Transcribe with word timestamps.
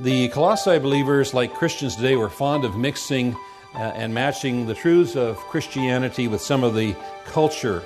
The 0.00 0.28
Colossae 0.28 0.78
believers, 0.78 1.34
like 1.34 1.54
Christians 1.54 1.96
today, 1.96 2.14
were 2.14 2.28
fond 2.28 2.64
of 2.64 2.76
mixing 2.76 3.34
uh, 3.74 3.78
and 3.78 4.14
matching 4.14 4.66
the 4.66 4.74
truths 4.74 5.16
of 5.16 5.36
Christianity 5.48 6.28
with 6.28 6.40
some 6.40 6.62
of 6.62 6.76
the 6.76 6.94
culture. 7.24 7.82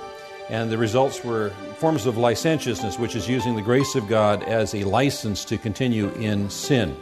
And 0.51 0.71
the 0.71 0.77
results 0.77 1.25
were 1.25 1.51
forms 1.79 2.05
of 2.05 2.19
licentiousness, 2.19 2.99
which 2.99 3.17
is 3.17 3.31
using 3.31 3.57
the 3.57 3.63
grace 3.63 3.95
of 3.95 4.09
God 4.09 4.43
as 4.43 4.75
a 4.75 4.85
license 4.85 5.43
to 5.47 5.57
continue 5.57 6.11
in 6.11 6.51
sin. 6.51 6.95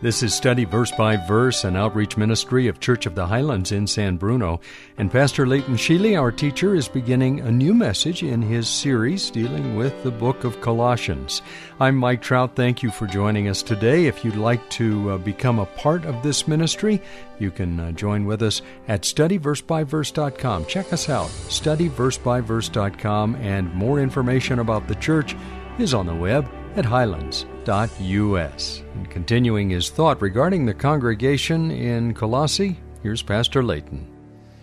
This 0.00 0.22
is 0.22 0.32
Study 0.32 0.64
Verse 0.64 0.92
by 0.92 1.16
Verse, 1.16 1.64
an 1.64 1.74
outreach 1.74 2.16
ministry 2.16 2.68
of 2.68 2.78
Church 2.78 3.04
of 3.04 3.16
the 3.16 3.26
Highlands 3.26 3.72
in 3.72 3.88
San 3.88 4.16
Bruno. 4.16 4.60
And 4.96 5.10
Pastor 5.10 5.44
Leighton 5.44 5.74
Sheely, 5.74 6.16
our 6.16 6.30
teacher, 6.30 6.76
is 6.76 6.86
beginning 6.86 7.40
a 7.40 7.50
new 7.50 7.74
message 7.74 8.22
in 8.22 8.40
his 8.40 8.68
series 8.68 9.28
dealing 9.28 9.74
with 9.74 10.04
the 10.04 10.12
book 10.12 10.44
of 10.44 10.60
Colossians. 10.60 11.42
I'm 11.80 11.96
Mike 11.96 12.22
Trout. 12.22 12.54
Thank 12.54 12.80
you 12.80 12.92
for 12.92 13.08
joining 13.08 13.48
us 13.48 13.60
today. 13.60 14.06
If 14.06 14.24
you'd 14.24 14.36
like 14.36 14.70
to 14.70 15.10
uh, 15.10 15.18
become 15.18 15.58
a 15.58 15.66
part 15.66 16.04
of 16.04 16.22
this 16.22 16.46
ministry, 16.46 17.02
you 17.40 17.50
can 17.50 17.80
uh, 17.80 17.90
join 17.90 18.24
with 18.24 18.40
us 18.40 18.62
at 18.86 19.02
studyversebyverse.com. 19.02 20.66
Check 20.66 20.92
us 20.92 21.08
out, 21.08 21.26
studyversebyverse.com, 21.26 23.34
and 23.34 23.74
more 23.74 23.98
information 23.98 24.60
about 24.60 24.86
the 24.86 24.94
church 24.94 25.34
is 25.80 25.92
on 25.92 26.06
the 26.06 26.14
web 26.14 26.48
at 26.78 26.84
highlands.us. 26.84 28.82
And 28.94 29.10
continuing 29.10 29.70
his 29.70 29.90
thought 29.90 30.22
regarding 30.22 30.66
the 30.66 30.74
congregation 30.74 31.72
in 31.72 32.14
Colossae, 32.14 32.78
here's 33.02 33.20
Pastor 33.20 33.64
Layton. 33.64 34.06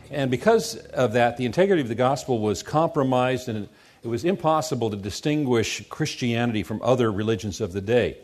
And 0.09 0.31
because 0.31 0.77
of 0.77 1.11
that, 1.13 1.35
the 1.35 1.45
integrity 1.45 1.81
of 1.81 1.89
the 1.89 1.95
gospel 1.95 2.39
was 2.39 2.63
compromised, 2.63 3.49
and 3.49 3.67
it 4.01 4.07
was 4.07 4.23
impossible 4.23 4.91
to 4.91 4.95
distinguish 4.95 5.85
Christianity 5.89 6.63
from 6.63 6.81
other 6.81 7.11
religions 7.11 7.59
of 7.59 7.73
the 7.73 7.81
day. 7.81 8.17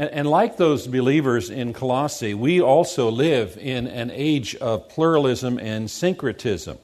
And, 0.00 0.10
and, 0.10 0.28
like 0.28 0.56
those 0.56 0.88
believers 0.88 1.48
in 1.48 1.74
Colossae, 1.74 2.34
we 2.34 2.60
also 2.60 3.08
live 3.08 3.56
in 3.56 3.86
an 3.86 4.10
age 4.10 4.56
of 4.56 4.88
pluralism 4.88 5.60
and 5.60 5.88
syncretism. 5.88 6.78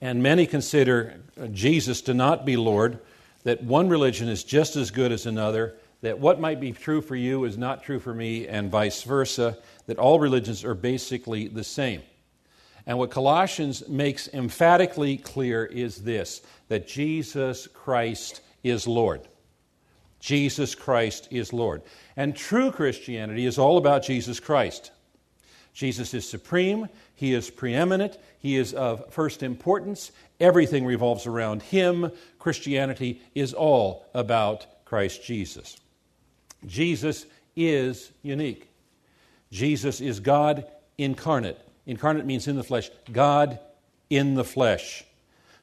And 0.00 0.22
many 0.22 0.46
consider 0.46 1.20
Jesus 1.50 2.00
to 2.02 2.14
not 2.14 2.46
be 2.46 2.56
Lord 2.56 2.98
that 3.44 3.62
one 3.62 3.88
religion 3.88 4.28
is 4.28 4.44
just 4.44 4.76
as 4.76 4.90
good 4.90 5.12
as 5.12 5.26
another, 5.26 5.74
that 6.00 6.18
what 6.18 6.40
might 6.40 6.60
be 6.60 6.72
true 6.72 7.00
for 7.00 7.16
you 7.16 7.44
is 7.44 7.56
not 7.56 7.82
true 7.82 7.98
for 7.98 8.14
me, 8.14 8.46
and 8.46 8.70
vice 8.70 9.02
versa, 9.02 9.58
that 9.86 9.98
all 9.98 10.18
religions 10.18 10.64
are 10.64 10.74
basically 10.74 11.48
the 11.48 11.64
same. 11.64 12.02
And 12.86 12.98
what 12.98 13.10
Colossians 13.10 13.88
makes 13.88 14.28
emphatically 14.28 15.16
clear 15.16 15.64
is 15.64 16.02
this 16.02 16.42
that 16.68 16.88
Jesus 16.88 17.68
Christ 17.68 18.40
is 18.62 18.86
Lord. 18.86 19.28
Jesus 20.20 20.74
Christ 20.74 21.28
is 21.30 21.52
Lord. 21.52 21.82
And 22.16 22.34
true 22.34 22.70
Christianity 22.70 23.44
is 23.44 23.58
all 23.58 23.76
about 23.76 24.04
Jesus 24.04 24.38
Christ. 24.38 24.92
Jesus 25.72 26.12
is 26.12 26.28
supreme, 26.28 26.88
He 27.14 27.32
is 27.32 27.50
preeminent, 27.50 28.18
He 28.38 28.56
is 28.56 28.74
of 28.74 29.12
first 29.12 29.42
importance, 29.42 30.12
everything 30.38 30.84
revolves 30.84 31.26
around 31.26 31.62
Him. 31.62 32.12
Christianity 32.38 33.22
is 33.34 33.54
all 33.54 34.06
about 34.14 34.66
Christ 34.84 35.24
Jesus. 35.24 35.76
Jesus 36.66 37.24
is 37.56 38.10
unique. 38.22 38.68
Jesus 39.50 40.00
is 40.00 40.20
God 40.20 40.66
incarnate. 40.98 41.58
Incarnate 41.86 42.26
means 42.26 42.48
in 42.48 42.56
the 42.56 42.64
flesh. 42.64 42.90
God 43.10 43.58
in 44.10 44.34
the 44.34 44.44
flesh, 44.44 45.04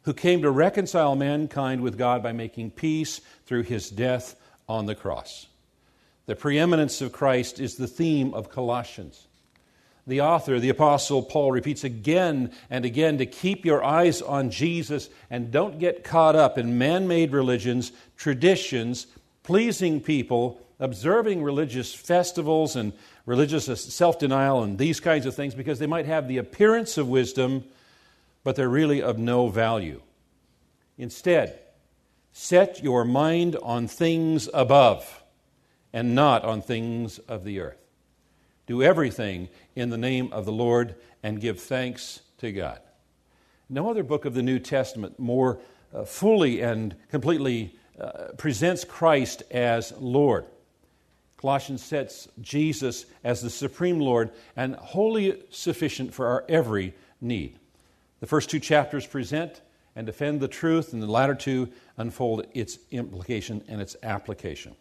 who 0.04 0.14
came 0.14 0.42
to 0.42 0.50
reconcile 0.50 1.16
mankind 1.16 1.82
with 1.82 1.98
God 1.98 2.24
by 2.24 2.32
making 2.32 2.72
peace 2.72 3.22
through 3.46 3.64
his 3.64 3.90
death 3.90 4.36
on 4.68 4.88
the 4.88 4.96
cross. 4.96 5.46
The 6.26 6.36
preeminence 6.36 7.02
of 7.02 7.12
Christ 7.12 7.60
is 7.60 7.76
the 7.76 7.88
theme 7.88 8.34
of 8.34 8.50
Colossians 8.50 9.28
the 10.10 10.22
author, 10.22 10.60
the 10.60 10.70
Apostle 10.70 11.24
Paul, 11.24 11.52
repeats 11.52 11.84
again 11.84 12.52
and 12.70 12.84
again 12.84 13.18
to 13.20 13.26
keep 13.26 13.66
your 13.66 13.84
eyes 13.84 14.22
on 14.22 14.50
Jesus 14.52 15.10
and 15.30 15.52
don't 15.52 15.80
get 15.80 16.04
caught 16.04 16.36
up 16.36 16.58
in 16.58 16.78
man 16.78 17.08
made 17.08 17.32
religions, 17.32 17.92
traditions, 18.18 19.08
pleasing 19.44 20.02
people, 20.02 20.60
observing 20.80 21.44
religious 21.44 21.94
festivals 21.94 22.76
and 22.76 22.94
religious 23.26 23.66
self 23.94 24.20
denial 24.20 24.64
and 24.64 24.78
these 24.78 25.00
kinds 25.00 25.26
of 25.26 25.36
things 25.36 25.54
because 25.54 25.80
they 25.80 25.88
might 25.88 26.06
have 26.06 26.28
the 26.28 26.38
appearance 26.38 26.98
of 26.98 27.08
wisdom, 27.08 27.64
but 28.44 28.56
they're 28.56 28.68
really 28.68 29.02
of 29.02 29.18
no 29.18 29.48
value. 29.48 30.02
Instead, 30.98 31.58
set 32.34 32.84
your 32.84 33.06
mind 33.06 33.56
on 33.64 33.88
things 33.88 34.50
above 34.54 35.24
and 35.94 36.14
not 36.14 36.44
on 36.44 36.62
things 36.62 37.20
of 37.20 37.44
the 37.44 37.60
earth. 37.60 37.79
Do 38.70 38.84
everything 38.84 39.50
in 39.76 39.90
the 39.90 39.98
name 39.98 40.32
of 40.32 40.46
the 40.46 40.52
Lord 40.52 40.94
and 41.24 41.42
give 41.42 41.60
thanks 41.60 42.22
to 42.38 42.52
God. 42.52 42.80
No 43.68 43.90
other 43.90 44.04
book 44.04 44.26
of 44.26 44.36
the 44.36 44.44
New 44.44 44.60
Testament 44.60 45.18
more 45.18 45.58
uh, 45.92 46.06
fully 46.06 46.62
and 46.62 46.96
completely 47.10 47.76
uh, 48.00 48.28
presents 48.38 48.84
Christ 48.84 49.42
as 49.50 49.92
Lord. 49.98 50.46
Colossians 51.38 51.84
sets 51.84 52.28
Jesus 52.42 53.08
as 53.24 53.42
the 53.42 53.50
supreme 53.50 54.00
Lord 54.00 54.30
and 54.56 54.76
wholly 54.76 55.42
sufficient 55.50 56.14
for 56.14 56.28
our 56.28 56.46
every 56.48 56.94
need. 57.20 57.58
The 58.20 58.28
first 58.28 58.52
two 58.52 58.60
chapters 58.60 59.08
present 59.08 59.62
and 59.96 60.06
defend 60.06 60.42
the 60.42 60.48
truth, 60.48 60.94
and 60.94 61.02
the 61.02 61.08
latter 61.08 61.34
two 61.34 61.70
unfold 61.98 62.46
its 62.54 62.78
implication 62.92 63.64
and 63.68 63.82
its 63.82 63.96
application. 64.04 64.76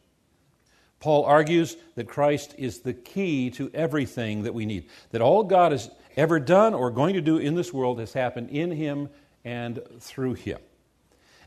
Paul 1.01 1.25
argues 1.25 1.77
that 1.95 2.09
Christ 2.09 2.55
is 2.59 2.81
the 2.81 2.93
key 2.93 3.51
to 3.53 3.71
everything 3.73 4.43
that 4.43 4.55
we 4.55 4.67
need, 4.67 4.89
that 5.11 5.21
all 5.21 5.45
God 5.45 5.73
has 5.73 5.91
ever 6.17 6.41
done 6.41 6.75
or 6.75 6.91
going 6.91 7.15
to 7.15 7.21
do 7.21 7.39
in 7.39 7.55
this 7.55 7.73
world 7.73 8.01
has 8.01 8.13
happened 8.13 8.51
in 8.51 8.73
Him 8.73 9.09
and 9.45 9.81
through 10.01 10.35
Him. 10.35 10.59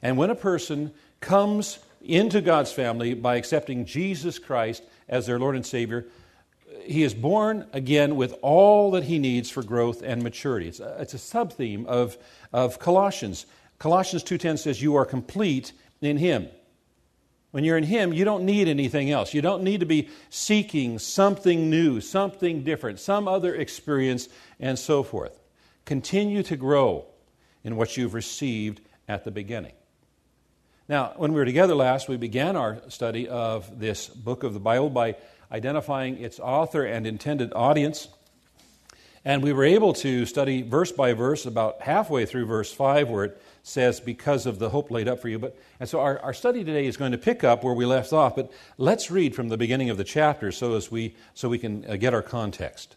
And 0.02 0.18
when 0.18 0.30
a 0.30 0.36
person 0.36 0.94
comes 1.20 1.80
into 2.02 2.42
God's 2.42 2.72
family 2.72 3.14
by 3.14 3.36
accepting 3.36 3.86
Jesus 3.86 4.40
Christ 4.40 4.84
as 5.08 5.28
their 5.28 5.38
Lord 5.38 5.56
and 5.56 5.66
Savior, 5.66 6.08
he 6.84 7.04
is 7.04 7.14
born 7.14 7.68
again 7.74 8.16
with 8.16 8.34
all 8.42 8.92
that 8.92 9.04
he 9.04 9.20
needs 9.20 9.50
for 9.50 9.62
growth 9.62 10.02
and 10.02 10.24
maturity. 10.24 10.68
It's 10.68 10.80
a, 10.80 10.98
it's 11.00 11.14
a 11.14 11.20
sub 11.20 11.54
theme 11.54 11.86
of, 11.86 12.18
of 12.54 12.80
Colossians. 12.80 13.46
Colossians 13.78 14.24
2.10 14.24 14.60
says, 14.60 14.82
You 14.82 14.96
are 14.96 15.06
complete 15.06 15.74
in 16.02 16.18
Him. 16.18 16.48
When 17.52 17.64
you're 17.64 17.78
in 17.78 17.84
Him, 17.84 18.14
you 18.14 18.24
don't 18.24 18.46
need 18.46 18.68
anything 18.68 19.12
else. 19.12 19.34
You 19.34 19.42
don't 19.42 19.64
need 19.64 19.82
to 19.82 19.86
be 19.86 20.10
seeking 20.30 21.00
something 21.00 21.70
new, 21.70 22.00
something 22.00 22.64
different, 22.64 23.00
some 23.00 23.28
other 23.28 23.54
experience, 23.54 24.30
and 24.60 24.80
so 24.80 25.04
forth. 25.04 25.38
Continue 25.86 26.44
to 26.44 26.56
grow 26.56 27.06
in 27.64 27.76
what 27.76 27.98
you've 27.98 28.14
received 28.14 28.82
at 29.08 29.26
the 29.26 29.32
beginning. 29.32 29.74
Now, 30.88 31.14
when 31.18 31.34
we 31.34 31.40
were 31.40 31.46
together 31.46 31.76
last, 31.76 32.10
we 32.10 32.18
began 32.18 32.56
our 32.56 32.82
study 32.90 33.28
of 33.28 33.80
this 33.80 34.08
book 34.08 34.44
of 34.44 34.54
the 34.54 34.60
Bible 34.60 34.90
by 34.90 35.16
identifying 35.52 36.18
its 36.20 36.40
author 36.40 36.84
and 36.86 37.06
intended 37.06 37.52
audience. 37.54 38.08
And 39.24 39.44
we 39.44 39.54
were 39.54 39.64
able 39.64 39.94
to 39.96 40.26
study 40.26 40.64
verse 40.64 40.92
by 40.92 41.14
verse 41.14 41.46
about 41.46 41.82
halfway 41.82 42.26
through 42.26 42.46
verse 42.46 42.74
5, 42.74 43.10
where 43.10 43.26
it 43.26 43.42
says, 43.64 44.00
because 44.00 44.46
of 44.46 44.60
the 44.60 44.70
hope 44.70 44.90
laid 44.90 45.08
up 45.08 45.20
for 45.20 45.30
you. 45.30 45.38
But, 45.38 45.56
and 45.80 45.88
so 45.88 46.00
our, 46.00 46.20
our 46.20 46.34
study 46.34 46.64
today 46.64 46.86
is 46.86 46.98
going 46.98 47.12
to 47.12 47.18
pick 47.18 47.44
up 47.44 47.64
where 47.64 47.74
we 47.74 47.86
left 47.86 48.12
off, 48.12 48.36
but 48.36 48.52
let's 48.78 49.12
read 49.12 49.36
from 49.36 49.50
the 49.50 49.58
beginning 49.58 49.90
of 49.90 49.98
the 49.98 50.04
chapter 50.04 50.52
so, 50.52 50.76
as 50.76 50.92
we, 50.92 51.16
so 51.34 51.50
we 51.50 51.60
can 51.60 51.86
uh, 51.88 51.96
get 51.96 52.14
our 52.14 52.24
context. 52.24 52.96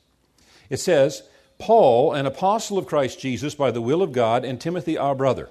It 0.70 0.78
says, 0.78 1.22
Paul, 1.58 2.14
an 2.14 2.26
apostle 2.26 2.78
of 2.78 2.86
Christ 2.86 3.20
Jesus 3.20 3.54
by 3.54 3.70
the 3.70 3.82
will 3.82 4.02
of 4.02 4.12
God, 4.12 4.44
and 4.44 4.60
Timothy, 4.60 4.96
our 4.96 5.14
brother, 5.14 5.50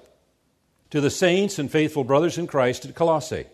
to 0.90 1.00
the 1.00 1.10
saints 1.10 1.58
and 1.58 1.70
faithful 1.70 2.04
brothers 2.04 2.36
in 2.36 2.46
Christ 2.46 2.84
at 2.84 2.94
Colossae, 2.94 3.46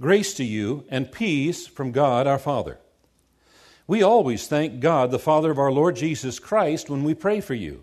grace 0.00 0.34
to 0.34 0.44
you 0.44 0.84
and 0.88 1.10
peace 1.10 1.66
from 1.66 1.92
God 1.92 2.26
our 2.26 2.38
Father. 2.38 2.78
We 3.86 4.02
always 4.02 4.46
thank 4.48 4.80
God, 4.80 5.10
the 5.10 5.18
Father 5.18 5.50
of 5.50 5.58
our 5.58 5.70
Lord 5.70 5.94
Jesus 5.96 6.38
Christ, 6.38 6.90
when 6.90 7.04
we 7.04 7.14
pray 7.14 7.40
for 7.40 7.54
you 7.54 7.82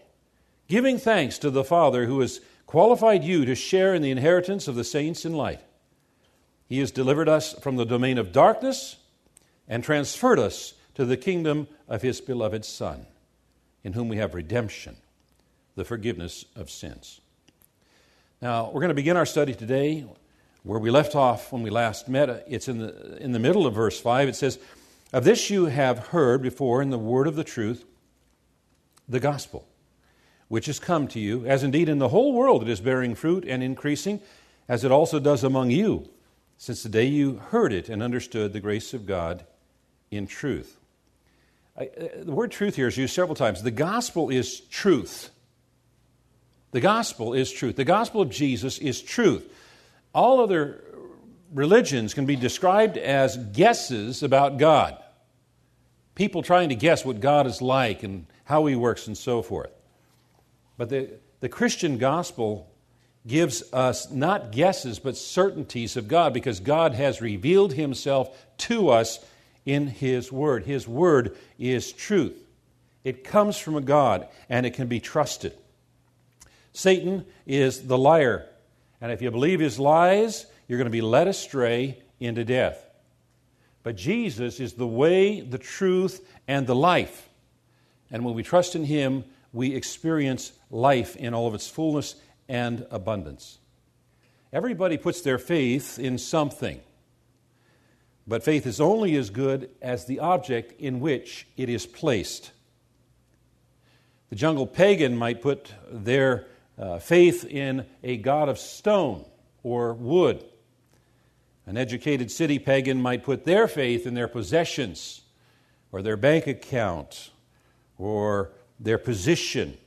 giving 0.71 0.97
thanks 0.97 1.37
to 1.37 1.49
the 1.49 1.65
Father 1.65 2.05
who 2.05 2.21
has 2.21 2.39
qualified 2.65 3.25
you 3.25 3.43
to 3.43 3.53
share 3.53 3.93
in 3.93 4.01
the 4.01 4.09
inheritance 4.09 4.69
of 4.69 4.75
the 4.75 4.85
saints 4.85 5.25
in 5.25 5.33
light. 5.33 5.59
He 6.65 6.79
has 6.79 6.91
delivered 6.91 7.27
us 7.27 7.51
from 7.59 7.75
the 7.75 7.85
domain 7.85 8.17
of 8.17 8.31
darkness 8.31 8.95
and 9.67 9.83
transferred 9.83 10.39
us 10.39 10.73
to 10.95 11.03
the 11.03 11.17
kingdom 11.17 11.67
of 11.89 12.01
His 12.01 12.21
beloved 12.21 12.63
Son, 12.63 13.05
in 13.83 13.91
whom 13.91 14.07
we 14.07 14.15
have 14.15 14.33
redemption, 14.33 14.95
the 15.75 15.83
forgiveness 15.83 16.45
of 16.55 16.71
sins. 16.71 17.19
Now, 18.41 18.67
we're 18.67 18.79
going 18.79 18.87
to 18.87 18.93
begin 18.93 19.17
our 19.17 19.25
study 19.25 19.53
today 19.53 20.05
where 20.63 20.79
we 20.79 20.89
left 20.89 21.15
off 21.15 21.51
when 21.51 21.63
we 21.63 21.69
last 21.69 22.07
met. 22.07 22.45
It's 22.47 22.69
in 22.69 22.77
the, 22.77 23.17
in 23.17 23.33
the 23.33 23.39
middle 23.39 23.67
of 23.67 23.75
verse 23.75 23.99
5. 23.99 24.29
It 24.29 24.37
says, 24.37 24.57
Of 25.11 25.25
this 25.25 25.49
you 25.49 25.65
have 25.65 25.99
heard 25.99 26.41
before 26.41 26.81
in 26.81 26.91
the 26.91 26.97
word 26.97 27.27
of 27.27 27.35
the 27.35 27.43
truth, 27.43 27.83
the 29.09 29.19
gospel 29.19 29.67
which 30.51 30.65
has 30.65 30.81
come 30.81 31.07
to 31.07 31.17
you, 31.17 31.45
as 31.45 31.63
indeed 31.63 31.87
in 31.87 31.97
the 31.97 32.09
whole 32.09 32.33
world 32.33 32.61
it 32.61 32.67
is 32.67 32.81
bearing 32.81 33.15
fruit 33.15 33.45
and 33.47 33.63
increasing, 33.63 34.19
as 34.67 34.83
it 34.83 34.91
also 34.91 35.17
does 35.17 35.45
among 35.45 35.71
you, 35.71 36.09
since 36.57 36.83
the 36.83 36.89
day 36.89 37.05
you 37.05 37.37
heard 37.51 37.71
it 37.71 37.87
and 37.87 38.03
understood 38.03 38.51
the 38.51 38.59
grace 38.59 38.93
of 38.93 39.05
God 39.05 39.45
in 40.11 40.27
truth. 40.27 40.77
I, 41.79 41.85
uh, 41.85 42.07
the 42.23 42.33
word 42.33 42.51
truth 42.51 42.75
here 42.75 42.89
is 42.89 42.97
used 42.97 43.15
several 43.15 43.33
times. 43.33 43.63
The 43.63 43.71
gospel 43.71 44.29
is 44.29 44.59
truth. 44.59 45.29
The 46.71 46.81
gospel 46.81 47.33
is 47.33 47.49
truth. 47.49 47.77
The 47.77 47.85
gospel 47.85 48.19
of 48.19 48.29
Jesus 48.29 48.77
is 48.77 49.01
truth. 49.01 49.49
All 50.13 50.41
other 50.41 50.83
religions 51.53 52.13
can 52.13 52.25
be 52.25 52.35
described 52.35 52.97
as 52.97 53.37
guesses 53.37 54.21
about 54.21 54.57
God. 54.57 55.01
People 56.13 56.43
trying 56.43 56.67
to 56.69 56.75
guess 56.75 57.05
what 57.05 57.21
God 57.21 57.47
is 57.47 57.61
like 57.61 58.03
and 58.03 58.25
how 58.43 58.65
he 58.65 58.75
works 58.75 59.07
and 59.07 59.17
so 59.17 59.41
forth. 59.41 59.71
But 60.81 60.89
the, 60.89 61.09
the 61.41 61.47
Christian 61.47 61.99
gospel 61.99 62.67
gives 63.27 63.61
us 63.71 64.09
not 64.09 64.51
guesses, 64.51 64.97
but 64.97 65.15
certainties 65.15 65.95
of 65.95 66.07
God 66.07 66.33
because 66.33 66.59
God 66.59 66.95
has 66.95 67.21
revealed 67.21 67.73
himself 67.73 68.35
to 68.57 68.89
us 68.89 69.23
in 69.63 69.85
his 69.85 70.31
word. 70.31 70.63
His 70.65 70.87
word 70.87 71.37
is 71.59 71.91
truth, 71.91 72.33
it 73.03 73.23
comes 73.23 73.59
from 73.59 73.75
a 73.75 73.81
God 73.81 74.27
and 74.49 74.65
it 74.65 74.73
can 74.73 74.87
be 74.87 74.99
trusted. 74.99 75.55
Satan 76.73 77.27
is 77.45 77.85
the 77.85 77.99
liar, 77.99 78.47
and 78.99 79.11
if 79.11 79.21
you 79.21 79.29
believe 79.29 79.59
his 79.59 79.77
lies, 79.77 80.47
you're 80.67 80.79
going 80.79 80.85
to 80.85 80.89
be 80.89 81.01
led 81.01 81.27
astray 81.27 82.01
into 82.19 82.43
death. 82.43 82.83
But 83.83 83.97
Jesus 83.97 84.59
is 84.59 84.73
the 84.73 84.87
way, 84.87 85.41
the 85.41 85.59
truth, 85.59 86.27
and 86.47 86.65
the 86.65 86.73
life. 86.73 87.29
And 88.09 88.25
when 88.25 88.33
we 88.33 88.41
trust 88.41 88.75
in 88.75 88.85
him, 88.85 89.25
we 89.53 89.75
experience 89.75 90.51
life 90.69 91.15
in 91.15 91.33
all 91.33 91.47
of 91.47 91.53
its 91.53 91.67
fullness 91.67 92.15
and 92.47 92.85
abundance. 92.91 93.59
Everybody 94.53 94.97
puts 94.97 95.21
their 95.21 95.37
faith 95.37 95.97
in 95.97 96.17
something, 96.17 96.81
but 98.27 98.43
faith 98.43 98.65
is 98.65 98.81
only 98.81 99.15
as 99.15 99.29
good 99.29 99.69
as 99.81 100.05
the 100.05 100.19
object 100.19 100.79
in 100.79 100.99
which 100.99 101.47
it 101.57 101.69
is 101.69 101.85
placed. 101.85 102.51
The 104.29 104.35
jungle 104.35 104.67
pagan 104.67 105.17
might 105.17 105.41
put 105.41 105.73
their 105.89 106.47
uh, 106.77 106.99
faith 106.99 107.45
in 107.45 107.85
a 108.03 108.17
god 108.17 108.49
of 108.49 108.57
stone 108.57 109.25
or 109.63 109.93
wood. 109.93 110.43
An 111.65 111.77
educated 111.77 112.31
city 112.31 112.57
pagan 112.59 113.01
might 113.01 113.23
put 113.23 113.45
their 113.45 113.67
faith 113.67 114.07
in 114.07 114.13
their 114.13 114.27
possessions 114.27 115.21
or 115.91 116.01
their 116.01 116.17
bank 116.17 116.47
account 116.47 117.31
or 117.97 118.51
their 118.81 118.97
position 118.97 119.77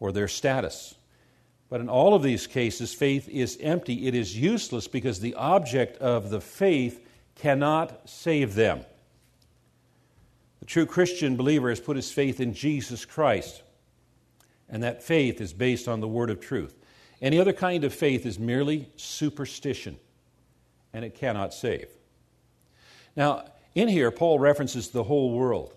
or 0.00 0.12
their 0.12 0.28
status. 0.28 0.94
But 1.68 1.80
in 1.80 1.88
all 1.88 2.14
of 2.14 2.22
these 2.22 2.48
cases, 2.48 2.92
faith 2.92 3.28
is 3.28 3.56
empty. 3.60 4.08
It 4.08 4.14
is 4.14 4.36
useless 4.36 4.88
because 4.88 5.20
the 5.20 5.34
object 5.34 5.96
of 5.98 6.30
the 6.30 6.40
faith 6.40 7.06
cannot 7.36 8.08
save 8.08 8.54
them. 8.54 8.84
The 10.58 10.66
true 10.66 10.84
Christian 10.84 11.36
believer 11.36 11.70
has 11.70 11.80
put 11.80 11.96
his 11.96 12.10
faith 12.10 12.40
in 12.40 12.52
Jesus 12.52 13.04
Christ, 13.04 13.62
and 14.68 14.82
that 14.82 15.02
faith 15.02 15.40
is 15.40 15.52
based 15.52 15.86
on 15.86 16.00
the 16.00 16.08
word 16.08 16.28
of 16.28 16.40
truth. 16.40 16.74
Any 17.22 17.38
other 17.38 17.52
kind 17.52 17.84
of 17.84 17.94
faith 17.94 18.26
is 18.26 18.38
merely 18.38 18.90
superstition, 18.96 19.96
and 20.92 21.04
it 21.04 21.14
cannot 21.14 21.54
save. 21.54 21.88
Now, 23.14 23.44
in 23.74 23.88
here, 23.88 24.10
Paul 24.10 24.38
references 24.38 24.88
the 24.88 25.04
whole 25.04 25.32
world. 25.32 25.74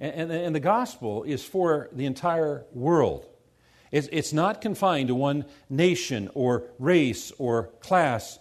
And, 0.00 0.14
and, 0.14 0.32
and 0.32 0.54
the 0.54 0.60
gospel 0.60 1.22
is 1.24 1.44
for 1.44 1.88
the 1.92 2.06
entire 2.06 2.64
world. 2.72 3.26
It's, 3.92 4.08
it's 4.12 4.32
not 4.32 4.60
confined 4.60 5.08
to 5.08 5.14
one 5.14 5.44
nation 5.68 6.30
or 6.34 6.64
race 6.78 7.32
or 7.38 7.64
class 7.80 8.38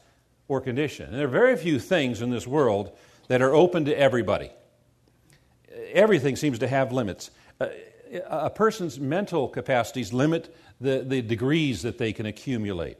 or 0.47 0.61
condition. 0.61 1.07
And 1.07 1.15
there 1.15 1.25
are 1.25 1.29
very 1.29 1.57
few 1.57 1.79
things 1.79 2.21
in 2.21 2.29
this 2.29 2.47
world 2.47 2.91
that 3.27 3.41
are 3.41 3.53
open 3.53 3.85
to 3.85 3.97
everybody. 3.97 4.51
Everything 5.91 6.35
seems 6.35 6.59
to 6.59 6.67
have 6.67 6.91
limits. 6.91 7.31
A, 7.59 7.71
a 8.29 8.49
person's 8.49 8.99
mental 8.99 9.47
capacities 9.47 10.13
limit 10.13 10.55
the, 10.81 11.03
the 11.07 11.21
degrees 11.21 11.81
that 11.83 11.97
they 11.97 12.13
can 12.13 12.25
accumulate. 12.25 12.97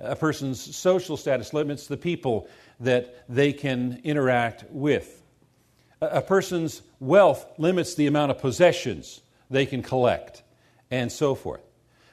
A 0.00 0.16
person's 0.16 0.76
social 0.76 1.16
status 1.16 1.52
limits 1.54 1.86
the 1.86 1.96
people 1.96 2.48
that 2.80 3.24
they 3.28 3.52
can 3.52 4.00
interact 4.04 4.64
with. 4.70 5.22
A 6.00 6.22
person's 6.22 6.82
wealth 7.00 7.46
limits 7.58 7.94
the 7.94 8.06
amount 8.06 8.30
of 8.30 8.38
possessions 8.38 9.20
they 9.50 9.66
can 9.66 9.82
collect, 9.82 10.42
and 10.90 11.10
so 11.10 11.34
forth. 11.34 11.62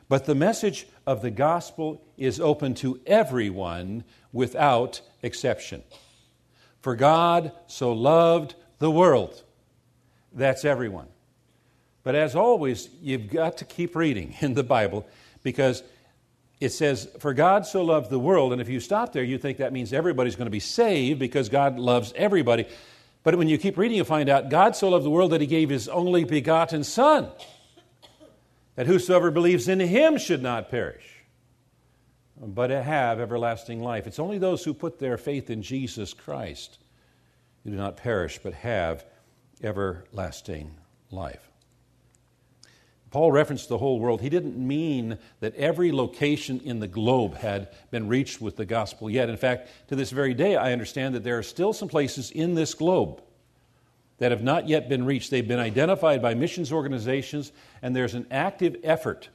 But 0.08 0.26
the 0.26 0.36
message 0.36 0.88
of 1.08 1.22
the 1.22 1.32
gospel 1.32 2.02
is 2.18 2.40
open 2.40 2.74
to 2.76 3.00
everyone 3.06 4.04
without 4.34 5.02
exception. 5.22 5.84
For 6.82 6.96
God 6.96 7.52
so 7.68 7.94
loved 7.94 8.56
the 8.80 8.92
world. 8.92 9.42
That's 10.34 10.66
everyone. 10.66 11.08
But 12.04 12.16
as 12.16 12.36
always, 12.36 12.90
you've 13.02 13.30
got 13.30 13.58
to 13.58 13.66
keep 13.66 13.96
reading 13.96 14.36
in 14.42 14.54
the 14.54 14.64
Bible 14.64 15.08
because 15.44 15.84
it 16.60 16.70
says, 16.70 17.10
For 17.20 17.34
God 17.34 17.66
so 17.66 17.84
loved 17.84 18.10
the 18.10 18.20
world. 18.20 18.52
And 18.52 18.62
if 18.62 18.70
you 18.70 18.80
stop 18.80 19.14
there, 19.14 19.24
you 19.24 19.38
think 19.38 19.58
that 19.58 19.74
means 19.74 19.94
everybody's 19.94 20.36
going 20.36 20.46
to 20.46 20.52
be 20.52 20.60
saved 20.60 21.20
because 21.20 21.50
God 21.50 21.80
loves 21.80 22.14
everybody. 22.16 22.68
But 23.24 23.36
when 23.36 23.48
you 23.48 23.58
keep 23.58 23.78
reading, 23.78 23.98
you 23.98 24.04
find 24.04 24.30
out 24.30 24.50
God 24.50 24.76
so 24.76 24.90
loved 24.90 25.06
the 25.06 25.10
world 25.10 25.32
that 25.32 25.42
he 25.42 25.48
gave 25.48 25.70
his 25.70 25.88
only 25.88 26.24
begotten 26.24 26.84
Son, 26.84 27.30
that 28.76 28.88
whosoever 28.88 29.30
believes 29.30 29.68
in 29.68 29.80
him 29.80 30.18
should 30.18 30.42
not 30.42 30.72
perish, 30.72 31.24
but 32.36 32.72
have 32.72 33.20
everlasting 33.20 33.82
life. 33.82 34.08
It's 34.08 34.20
only 34.20 34.40
those 34.40 34.64
who 34.64 34.74
put 34.74 34.98
their 34.98 35.18
faith 35.18 35.50
in 35.50 35.62
Jesus 35.62 36.14
Christ 36.14 36.80
who 37.64 37.70
do 37.70 37.76
not 37.76 37.98
perish, 37.98 38.40
but 38.42 38.54
have 38.54 39.06
everlasting 39.62 40.76
life. 41.12 41.51
Paul 43.12 43.32
referenced 43.34 43.68
the 43.68 43.78
whole 43.78 44.00
world. 44.00 44.22
He 44.22 44.30
didn't 44.30 44.58
mean 44.58 45.18
that 45.42 45.54
every 45.56 45.92
location 45.92 46.62
in 46.64 46.80
the 46.80 46.88
globe 46.88 47.36
had 47.36 47.68
been 47.92 48.08
reached 48.08 48.42
with 48.42 48.56
the 48.56 48.66
gospel 48.66 49.10
yet. 49.10 49.30
In 49.30 49.36
fact, 49.36 49.70
to 49.90 49.98
this 49.98 50.12
very 50.12 50.34
day, 50.34 50.56
I 50.56 50.72
understand 50.72 51.14
that 51.14 51.24
there 51.24 51.38
are 51.38 51.44
still 51.44 51.74
some 51.74 51.90
places 51.90 52.32
in 52.32 52.56
this 52.56 52.74
globe 52.74 53.22
that 54.20 54.32
have 54.32 54.44
not 54.44 54.70
yet 54.70 54.88
been 54.88 55.06
reached. 55.06 55.30
They've 55.30 55.48
been 55.48 55.60
identified 55.60 56.22
by 56.22 56.36
missions 56.36 56.72
organizations, 56.72 57.52
and 57.82 57.94
there's 57.94 58.14
an 58.14 58.28
active 58.32 58.78
effort 58.84 59.28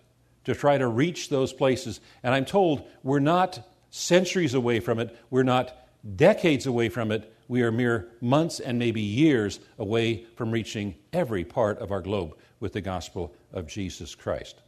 to 0.45 0.55
try 0.55 0.79
to 0.79 0.87
reach 0.87 1.29
those 1.29 1.53
places. 1.53 2.01
And 2.23 2.33
I'm 2.35 2.45
told 2.47 2.89
we're 3.03 3.19
not 3.19 3.69
centuries 3.91 4.55
away 4.55 4.81
from 4.81 5.01
it. 5.01 5.15
We're 5.29 5.43
not 5.43 5.77
decades 6.17 6.67
away 6.67 6.89
from 6.89 7.11
it. 7.11 7.31
We 7.49 7.63
are 7.63 7.73
mere 7.73 8.09
months 8.21 8.59
and 8.59 8.79
maybe 8.79 9.01
years 9.01 9.61
away 9.79 10.25
from 10.37 10.51
reaching 10.51 10.95
every 11.13 11.45
part 11.45 11.79
of 11.79 11.91
our 11.91 12.01
globe 12.01 12.37
with 12.61 12.73
the 12.73 12.81
gospel 12.81 13.35
of 13.57 13.67
Jesus 13.67 14.15
Christ. 14.15 14.61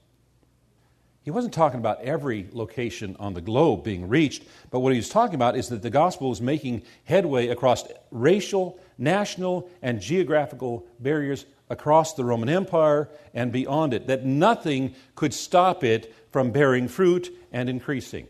He 1.23 1.31
wasn't 1.31 1.53
talking 1.53 1.79
about 1.79 2.01
every 2.01 2.49
location 2.53 3.15
on 3.21 3.35
the 3.35 3.43
globe 3.43 3.85
being 3.85 4.09
reached, 4.09 4.45
but 4.71 4.81
what 4.81 4.95
he 4.95 4.99
was 4.99 5.11
talking 5.11 5.35
about 5.35 5.57
is 5.57 5.69
that 5.69 5.83
the 5.83 5.91
gospel 5.91 6.33
is 6.33 6.41
making 6.41 6.83
headway 7.05 7.49
across 7.49 7.85
racial, 8.11 8.81
national, 8.97 9.69
and 9.83 10.01
geographical 10.01 10.87
barriers 11.01 11.45
across 11.69 12.15
the 12.15 12.25
Roman 12.25 12.49
Empire 12.49 13.11
and 13.35 13.53
beyond 13.53 13.93
it, 13.93 14.07
that 14.07 14.25
nothing 14.25 14.95
could 15.15 15.35
stop 15.35 15.85
it 15.85 16.15
from 16.31 16.51
bearing 16.51 16.89
fruit 16.89 17.31
and 17.53 17.69
increasing. 17.69 18.27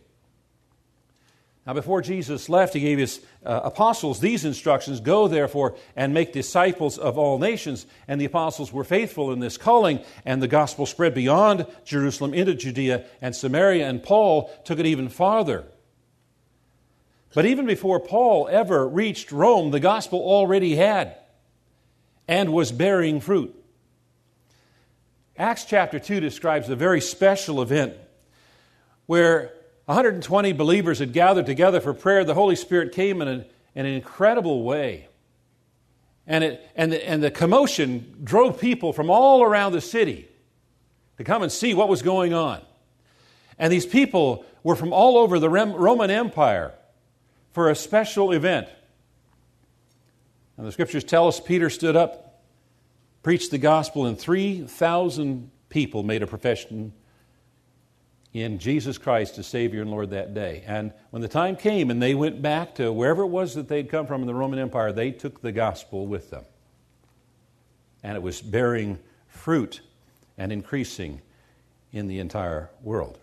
Now, 1.68 1.74
before 1.74 2.00
Jesus 2.00 2.48
left, 2.48 2.72
he 2.72 2.80
gave 2.80 2.96
his 2.96 3.20
uh, 3.44 3.60
apostles 3.64 4.20
these 4.20 4.46
instructions 4.46 5.00
Go, 5.00 5.28
therefore, 5.28 5.76
and 5.94 6.14
make 6.14 6.32
disciples 6.32 6.96
of 6.96 7.18
all 7.18 7.38
nations. 7.38 7.84
And 8.08 8.18
the 8.18 8.24
apostles 8.24 8.72
were 8.72 8.84
faithful 8.84 9.32
in 9.32 9.40
this 9.40 9.58
calling, 9.58 10.00
and 10.24 10.42
the 10.42 10.48
gospel 10.48 10.86
spread 10.86 11.12
beyond 11.12 11.66
Jerusalem 11.84 12.32
into 12.32 12.54
Judea 12.54 13.04
and 13.20 13.36
Samaria, 13.36 13.86
and 13.86 14.02
Paul 14.02 14.50
took 14.64 14.78
it 14.78 14.86
even 14.86 15.10
farther. 15.10 15.66
But 17.34 17.44
even 17.44 17.66
before 17.66 18.00
Paul 18.00 18.48
ever 18.50 18.88
reached 18.88 19.30
Rome, 19.30 19.70
the 19.70 19.78
gospel 19.78 20.20
already 20.20 20.74
had 20.74 21.18
and 22.26 22.54
was 22.54 22.72
bearing 22.72 23.20
fruit. 23.20 23.54
Acts 25.36 25.66
chapter 25.66 25.98
2 25.98 26.20
describes 26.20 26.70
a 26.70 26.76
very 26.76 27.02
special 27.02 27.60
event 27.60 27.92
where 29.04 29.52
120 29.88 30.52
believers 30.52 30.98
had 30.98 31.14
gathered 31.14 31.46
together 31.46 31.80
for 31.80 31.94
prayer. 31.94 32.22
The 32.22 32.34
Holy 32.34 32.56
Spirit 32.56 32.92
came 32.92 33.22
in, 33.22 33.28
a, 33.28 33.46
in 33.74 33.86
an 33.86 33.94
incredible 33.94 34.62
way. 34.62 35.08
And, 36.26 36.44
it, 36.44 36.70
and, 36.76 36.92
the, 36.92 37.08
and 37.08 37.22
the 37.22 37.30
commotion 37.30 38.20
drove 38.22 38.60
people 38.60 38.92
from 38.92 39.08
all 39.08 39.42
around 39.42 39.72
the 39.72 39.80
city 39.80 40.28
to 41.16 41.24
come 41.24 41.42
and 41.42 41.50
see 41.50 41.72
what 41.72 41.88
was 41.88 42.02
going 42.02 42.34
on. 42.34 42.60
And 43.58 43.72
these 43.72 43.86
people 43.86 44.44
were 44.62 44.76
from 44.76 44.92
all 44.92 45.16
over 45.16 45.38
the 45.38 45.48
Roman 45.48 46.10
Empire 46.10 46.74
for 47.52 47.70
a 47.70 47.74
special 47.74 48.32
event. 48.32 48.68
And 50.58 50.66
the 50.66 50.72
scriptures 50.72 51.02
tell 51.02 51.28
us 51.28 51.40
Peter 51.40 51.70
stood 51.70 51.96
up, 51.96 52.42
preached 53.22 53.50
the 53.50 53.56
gospel, 53.58 54.04
and 54.04 54.18
3,000 54.18 55.50
people 55.70 56.02
made 56.02 56.22
a 56.22 56.26
profession 56.26 56.92
in 58.32 58.58
Jesus 58.58 58.98
Christ 58.98 59.38
as 59.38 59.46
Savior 59.46 59.82
and 59.82 59.90
Lord 59.90 60.10
that 60.10 60.34
day. 60.34 60.62
And 60.66 60.92
when 61.10 61.22
the 61.22 61.28
time 61.28 61.56
came 61.56 61.90
and 61.90 62.02
they 62.02 62.14
went 62.14 62.42
back 62.42 62.74
to 62.76 62.92
wherever 62.92 63.22
it 63.22 63.28
was 63.28 63.54
that 63.54 63.68
they'd 63.68 63.88
come 63.88 64.06
from 64.06 64.20
in 64.20 64.26
the 64.26 64.34
Roman 64.34 64.58
Empire, 64.58 64.92
they 64.92 65.10
took 65.10 65.40
the 65.40 65.52
gospel 65.52 66.06
with 66.06 66.30
them. 66.30 66.44
And 68.02 68.16
it 68.16 68.22
was 68.22 68.40
bearing 68.40 68.98
fruit 69.28 69.80
and 70.36 70.52
increasing 70.52 71.20
in 71.92 72.06
the 72.06 72.18
entire 72.20 72.70
world. 72.82 73.18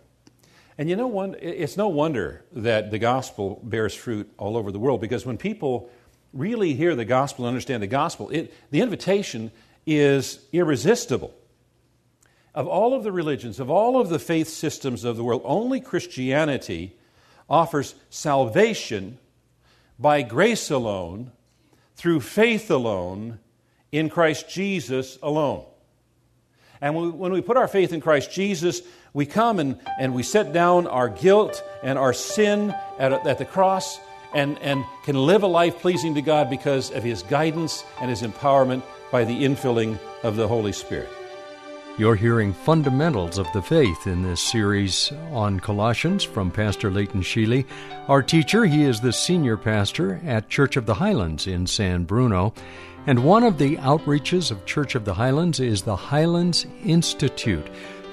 And 0.77 0.89
you 0.89 0.95
know, 0.95 1.35
it's 1.39 1.77
no 1.77 1.88
wonder 1.88 2.43
that 2.51 2.91
the 2.91 3.00
gospel 3.00 3.62
bears 3.63 3.95
fruit 3.95 4.29
all 4.38 4.57
over 4.57 4.71
the 4.71 4.79
world 4.79 5.00
because 5.00 5.25
when 5.25 5.38
people 5.38 5.89
really 6.33 6.74
hear 6.74 6.95
the 6.95 7.05
gospel 7.05 7.45
and 7.45 7.50
understand 7.53 7.81
the 7.81 7.88
gospel, 7.88 8.29
it, 8.29 8.53
the 8.71 8.81
invitation 8.81 9.51
is 9.85 10.39
irresistible. 10.51 11.33
Of 12.55 12.67
all 12.67 12.93
of 12.93 13.03
the 13.03 13.12
religions, 13.12 13.59
of 13.59 13.69
all 13.69 14.00
of 14.00 14.07
the 14.09 14.17
faith 14.17 14.47
systems 14.47 15.03
of 15.03 15.17
the 15.17 15.24
world, 15.24 15.41
only 15.43 15.81
Christianity 15.81 16.95
offers 17.50 17.95
salvation 18.09 19.19
by 20.00 20.21
grace 20.21 20.71
alone, 20.71 21.31
through 21.95 22.21
faith 22.21 22.71
alone, 22.71 23.39
in 23.91 24.09
Christ 24.09 24.50
Jesus 24.50 25.19
alone. 25.21 25.65
And 26.81 27.19
when 27.19 27.31
we 27.31 27.41
put 27.41 27.57
our 27.57 27.67
faith 27.67 27.93
in 27.93 28.01
Christ 28.01 28.31
Jesus, 28.31 28.81
we 29.13 29.25
come 29.25 29.59
and, 29.59 29.79
and 30.00 30.13
we 30.13 30.24
set 30.24 30.51
down 30.51 30.88
our 30.88 31.09
guilt 31.09 31.63
and 31.83 31.97
our 31.97 32.13
sin 32.13 32.75
at, 33.00 33.12
at 33.12 33.38
the 33.38 33.45
cross 33.45 34.00
and, 34.33 34.59
and 34.59 34.83
can 35.03 35.15
live 35.15 35.43
a 35.43 35.47
life 35.47 35.79
pleasing 35.79 36.15
to 36.15 36.21
God 36.21 36.50
because 36.50 36.91
of 36.91 37.03
His 37.03 37.24
guidance 37.24 37.83
and 38.01 38.09
His 38.09 38.21
empowerment 38.21 38.83
by 39.12 39.24
the 39.24 39.43
infilling 39.43 40.00
of 40.24 40.35
the 40.35 40.47
Holy 40.47 40.74
Spirit. 40.74 41.09
You're 41.97 42.15
hearing 42.15 42.51
fundamentals 42.51 43.37
of 43.37 43.49
the 43.53 43.61
faith 43.61 44.05
in 44.05 44.21
this 44.21 44.41
series 44.41 45.13
on 45.31 45.61
Colossians 45.61 46.25
from 46.25 46.51
Pastor 46.51 46.91
Leighton 46.91 47.21
Sheely. 47.21 47.65
Our 48.09 48.21
teacher, 48.21 48.65
he 48.65 48.83
is 48.83 48.99
the 48.99 49.13
senior 49.13 49.55
pastor 49.55 50.19
at 50.25 50.49
Church 50.49 50.75
of 50.75 50.85
the 50.85 50.95
Highlands 50.95 51.47
in 51.47 51.65
San 51.65 52.03
Bruno. 52.03 52.53
And 53.07 53.23
one 53.23 53.45
of 53.45 53.57
the 53.57 53.77
outreaches 53.77 54.51
of 54.51 54.65
Church 54.65 54.95
of 54.95 55.05
the 55.05 55.13
Highlands 55.13 55.61
is 55.61 55.83
the 55.83 55.95
Highlands 55.95 56.65
Institute. 56.83 57.65